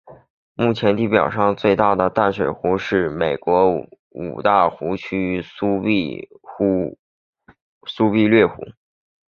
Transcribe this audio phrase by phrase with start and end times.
[0.55, 5.79] 目前地表上最大的淡水湖则是北美洲五大湖区的苏
[8.09, 8.65] 必略湖。